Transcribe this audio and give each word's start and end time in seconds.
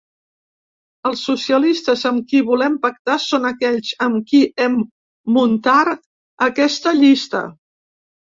Els 1.09 1.19
socialistes 1.27 2.05
amb 2.09 2.25
qui 2.31 2.41
volem 2.47 2.77
pactar 2.85 3.17
són 3.25 3.45
aquells 3.51 3.91
amb 4.07 4.25
qui 4.33 4.41
hem 4.65 4.79
muntar 5.37 5.77
aquesta 6.49 6.97
llista. 7.03 7.45